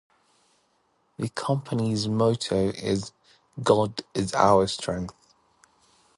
The 1.19 1.29
Company's 1.29 2.07
motto 2.07 2.69
is 2.69 3.11
"God 3.61 4.01
Is 4.15 4.33
Our 4.33 4.65
Strength". 4.65 5.13